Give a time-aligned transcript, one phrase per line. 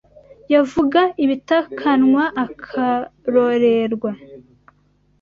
[0.53, 4.11] Yavuga ibitakanwa akarorerwa